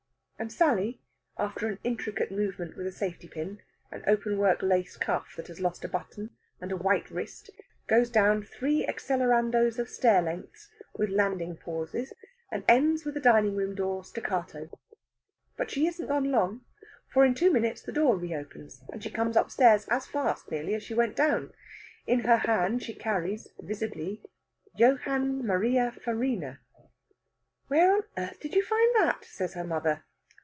And 0.41 0.51
Sally, 0.51 0.99
after 1.37 1.67
an 1.67 1.77
intricate 1.83 2.31
movement 2.31 2.75
with 2.75 2.87
a 2.87 2.91
safety 2.91 3.27
pin, 3.27 3.61
an 3.91 4.03
openwork 4.07 4.63
lace 4.63 4.97
cuff 4.97 5.35
that 5.37 5.45
has 5.49 5.59
lost 5.59 5.85
a 5.85 5.87
button, 5.87 6.31
and 6.59 6.71
a 6.71 6.75
white 6.77 7.11
wrist, 7.11 7.51
goes 7.85 8.09
down 8.09 8.41
three 8.41 8.83
accelerandos 8.83 9.77
of 9.77 9.87
stair 9.87 10.19
lengths, 10.19 10.67
with 10.97 11.11
landing 11.11 11.57
pauses, 11.57 12.11
and 12.51 12.63
ends 12.67 13.05
with 13.05 13.15
a 13.15 13.19
dining 13.19 13.55
room 13.55 13.75
door 13.75 14.03
staccato. 14.03 14.71
But 15.57 15.69
she 15.69 15.85
isn't 15.85 16.07
long 16.09 16.31
gone, 16.31 16.61
for 17.13 17.23
in 17.23 17.35
two 17.35 17.51
minutes 17.51 17.83
the 17.83 17.91
door 17.91 18.17
reopens, 18.17 18.81
and 18.91 19.03
she 19.03 19.11
comes 19.11 19.37
upstairs 19.37 19.85
as 19.89 20.07
fast, 20.07 20.49
nearly, 20.49 20.73
as 20.73 20.81
she 20.81 20.95
went 20.95 21.15
down. 21.15 21.53
In 22.07 22.21
her 22.21 22.37
hand 22.37 22.81
she 22.81 22.95
carries, 22.95 23.47
visibly, 23.59 24.23
Johann 24.75 25.45
Maria 25.45 25.91
Farina. 25.91 26.59
"Where 27.67 27.93
on 27.95 28.01
earth 28.17 28.39
did 28.39 28.55
you 28.55 28.63
find 28.65 28.91
that?" 28.95 29.23
says 29.25 29.53
her 29.53 29.63
mother. 29.63 30.03